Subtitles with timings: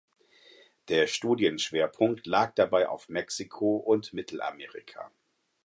[0.87, 5.11] Der Studienschwerpunkt lag dabei auf Mexiko und Mittelamerika.